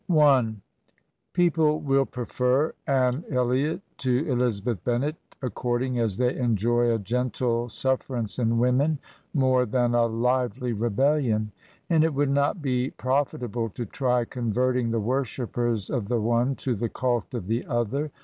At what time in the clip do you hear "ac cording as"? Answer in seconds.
5.43-6.17